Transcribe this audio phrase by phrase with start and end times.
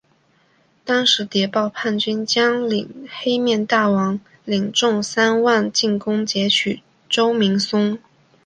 [0.83, 7.99] 当时谍报叛军将领黑面大王领众三万进攻截取周明松。